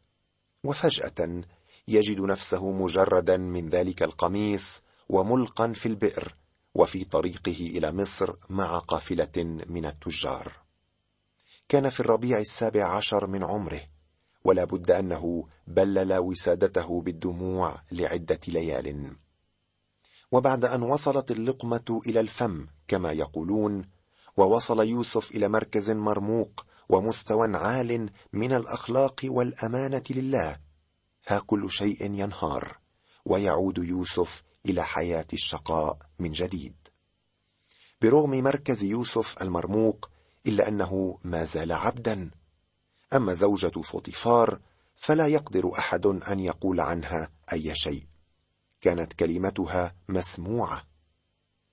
وفجأة 0.64 1.42
يجد 1.88 2.20
نفسه 2.20 2.70
مجردا 2.70 3.36
من 3.36 3.68
ذلك 3.68 4.02
القميص 4.02 4.82
وملقا 5.08 5.72
في 5.72 5.86
البئر 5.86 6.34
وفي 6.74 7.04
طريقه 7.04 7.60
إلى 7.60 7.92
مصر 7.92 8.34
مع 8.48 8.78
قافلة 8.78 9.64
من 9.66 9.86
التجار. 9.86 10.52
كان 11.68 11.90
في 11.90 12.00
الربيع 12.00 12.38
السابع 12.38 12.84
عشر 12.84 13.26
من 13.26 13.44
عمره 13.44 13.80
ولا 14.44 14.64
بد 14.64 14.90
أنه 14.90 15.48
بلل 15.66 16.18
وسادته 16.18 17.00
بالدموع 17.00 17.74
لعدة 17.92 18.40
ليال. 18.48 19.16
وبعد 20.32 20.64
أن 20.64 20.82
وصلت 20.82 21.30
اللقمة 21.30 22.00
إلى 22.06 22.20
الفم 22.20 22.66
كما 22.88 23.12
يقولون 23.12 23.95
ووصل 24.36 24.88
يوسف 24.88 25.30
إلى 25.30 25.48
مركز 25.48 25.90
مرموق 25.90 26.66
ومستوى 26.88 27.56
عال 27.56 28.10
من 28.32 28.52
الأخلاق 28.52 29.20
والأمانة 29.24 30.02
لله. 30.10 30.60
ها 31.26 31.38
كل 31.38 31.70
شيء 31.70 32.04
ينهار 32.04 32.78
ويعود 33.24 33.78
يوسف 33.78 34.44
إلى 34.66 34.84
حياة 34.84 35.26
الشقاء 35.32 35.98
من 36.18 36.32
جديد. 36.32 36.74
برغم 38.02 38.30
مركز 38.30 38.82
يوسف 38.82 39.42
المرموق 39.42 40.10
إلا 40.46 40.68
أنه 40.68 41.18
ما 41.24 41.44
زال 41.44 41.72
عبدا. 41.72 42.30
أما 43.14 43.32
زوجة 43.32 43.80
فوطيفار 43.80 44.60
فلا 44.96 45.26
يقدر 45.26 45.78
أحد 45.78 46.06
أن 46.06 46.40
يقول 46.40 46.80
عنها 46.80 47.30
أي 47.52 47.74
شيء. 47.74 48.06
كانت 48.80 49.12
كلمتها 49.12 49.94
مسموعة. 50.08 50.86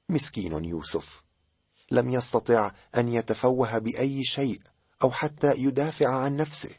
مسكين 0.10 0.66
يوسف. 0.66 1.23
لم 1.94 2.10
يستطع 2.10 2.72
أن 2.98 3.10
يتفوه 3.10 3.78
بأي 3.78 4.24
شيء 4.24 4.62
أو 5.04 5.12
حتى 5.12 5.54
يدافع 5.58 6.08
عن 6.08 6.38
نفسه. 6.38 6.70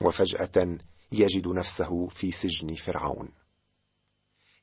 وفجأة 0.00 0.78
يجد 1.12 1.48
نفسه 1.48 2.06
في 2.08 2.32
سجن 2.32 2.74
فرعون. 2.74 3.28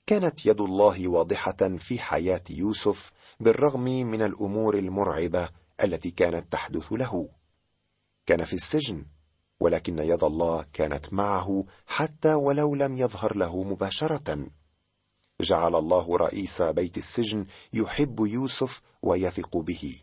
كانت 0.08 0.46
يد 0.46 0.62
الله 0.62 1.08
واضحة 1.08 1.78
في 1.80 2.00
حياة 2.00 2.44
يوسف 2.50 3.14
بالرغم 3.40 3.84
من 3.84 4.22
الأمور 4.22 4.78
المرعبة 4.78 5.50
التي 5.84 6.12
كانت 6.12 6.52
تحدث 6.52 6.94
له. 6.94 7.30
كان 8.26 8.46
في 8.46 8.54
السجن 8.54 9.06
ولكن 9.60 10.00
يد 10.00 10.24
الله 10.24 10.66
كانت 10.74 11.14
معه 11.14 11.66
حتى 11.88 12.34
ولو 12.34 12.76
لم 12.76 12.98
يظهر 12.98 13.38
له 13.38 13.64
مباشرة. 13.64 14.48
جعل 15.42 15.76
الله 15.76 16.18
رئيس 16.18 16.62
بيت 16.62 16.98
السجن 16.98 17.46
يحب 17.74 18.26
يوسف 18.26 18.82
ويثق 19.02 19.58
به. 19.58 20.00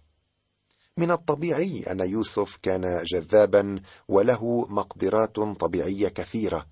من 0.96 1.10
الطبيعي 1.10 1.82
أن 1.82 2.00
يوسف 2.00 2.56
كان 2.62 3.02
جذابا 3.04 3.82
وله 4.08 4.66
مقدرات 4.68 5.40
طبيعية 5.40 6.08
كثيرة 6.08 6.66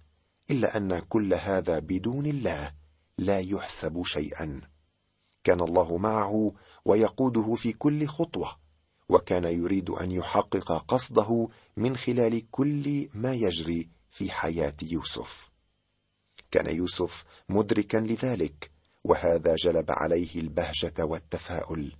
إلا 0.50 0.76
أن 0.76 0.98
كل 0.98 1.34
هذا 1.34 1.78
بدون 1.78 2.26
الله 2.26 2.74
لا 3.18 3.38
يحسب 3.38 4.02
شيئا. 4.04 4.60
كان 5.44 5.60
الله 5.60 5.96
معه 5.96 6.52
ويقوده 6.84 7.54
في 7.54 7.72
كل 7.72 8.06
خطوة 8.06 8.56
وكان 9.08 9.44
يريد 9.44 9.90
أن 9.90 10.12
يحقق 10.12 10.72
قصده 10.72 11.48
من 11.76 11.96
خلال 11.96 12.50
كل 12.50 13.08
ما 13.14 13.34
يجري 13.34 13.88
في 14.10 14.30
حياة 14.30 14.76
يوسف. 14.82 15.47
كان 16.50 16.74
يوسف 16.76 17.24
مدركا 17.48 17.96
لذلك 17.96 18.70
وهذا 19.04 19.54
جلب 19.54 19.90
عليه 19.90 20.40
البهجة 20.40 21.04
والتفاؤل. 21.04 21.92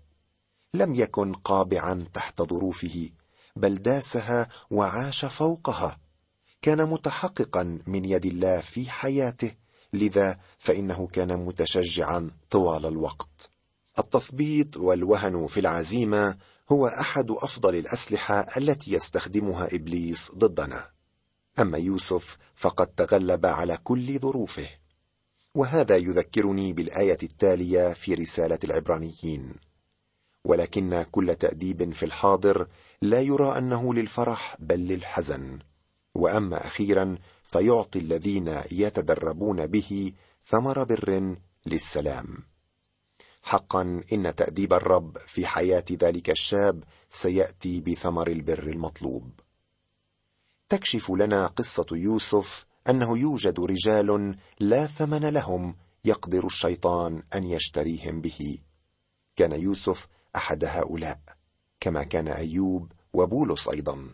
لم 0.75 0.95
يكن 0.95 1.33
قابعا 1.33 2.07
تحت 2.15 2.43
ظروفه 2.43 3.11
بل 3.57 3.75
داسها 3.75 4.49
وعاش 4.71 5.25
فوقها. 5.25 6.01
كان 6.63 6.89
متحققا 6.89 7.79
من 7.87 8.05
يد 8.05 8.27
الله 8.27 8.61
في 8.61 8.91
حياته 8.91 9.53
لذا 9.93 10.39
فإنه 10.59 11.07
كان 11.07 11.37
متشجعا 11.45 12.31
طوال 12.51 12.87
الوقت. 12.87 13.51
التثبيط 13.99 14.77
والوهن 14.77 15.47
في 15.47 15.61
العزيمة 15.61 16.37
هو 16.73 16.87
أحد 16.87 17.31
أفضل 17.31 17.75
الأسلحة 17.75 18.47
التي 18.57 18.93
يستخدمها 18.93 19.69
إبليس 19.75 20.33
ضدنا. 20.35 20.91
أما 21.59 21.79
يوسف 21.79 22.39
فقد 22.59 22.87
تغلب 22.87 23.47
على 23.47 23.79
كل 23.85 24.18
ظروفه. 24.18 24.68
وهذا 25.55 25.97
يذكرني 25.97 26.73
بالآية 26.73 27.18
التالية 27.23 27.92
في 27.92 28.14
رسالة 28.14 28.59
العبرانيين. 28.64 29.55
ولكن 30.44 31.03
كل 31.11 31.35
تأديب 31.35 31.92
في 31.92 32.03
الحاضر 32.05 32.68
لا 33.03 33.21
يرى 33.21 33.59
أنه 33.59 33.94
للفرح 33.94 34.57
بل 34.59 34.79
للحزن. 34.88 35.59
وأما 36.14 36.66
أخيرا 36.66 37.18
فيعطي 37.42 37.99
الذين 37.99 38.61
يتدربون 38.73 39.66
به 39.66 40.12
ثمر 40.47 40.85
بر 40.85 41.37
للسلام. 41.66 42.38
حقا 43.42 44.03
إن 44.12 44.35
تأديب 44.35 44.73
الرب 44.73 45.18
في 45.27 45.47
حياة 45.47 45.85
ذلك 45.92 46.31
الشاب 46.31 46.85
سيأتي 47.11 47.81
بثمر 47.81 48.27
البر 48.27 48.62
المطلوب. 48.62 49.40
تكشف 50.69 51.11
لنا 51.11 51.47
قصة 51.47 51.87
يوسف 51.93 52.67
أنه 52.89 53.19
يوجد 53.19 53.61
رجال 53.61 54.39
لا 54.61 54.87
ثمن 54.87 55.25
لهم 55.29 55.77
يقدر 56.05 56.47
الشيطان 56.47 57.23
أن 57.35 57.45
يشتريهم 57.45 58.21
به. 58.21 58.59
كان 59.37 59.53
يوسف 59.53 60.09
أحد 60.37 60.65
هؤلاء 60.65 61.21
كما 61.81 62.05
كان 62.05 62.29
أيوب 62.29 62.93
وبولس 63.13 63.69
أيضا. 63.69 64.09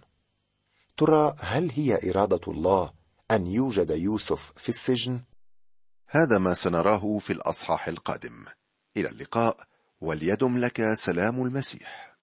ترى 0.97 1.35
هل 1.39 1.71
هي 1.71 2.11
إرادة 2.11 2.41
الله 2.49 2.93
أن 3.31 3.47
يوجد 3.47 3.91
يوسف 3.91 4.53
في 4.57 4.69
السجن؟ 4.69 5.21
هذا 6.07 6.39
ما 6.39 6.55
سنراه 6.55 7.19
في 7.19 7.33
الأصحاح 7.33 7.89
القادم. 7.89 8.45
إلى 8.97 9.09
اللقاء 9.09 9.57
وليدم 10.01 10.59
لك 10.59 10.95
سلام 10.95 11.43
المسيح. 11.43 12.05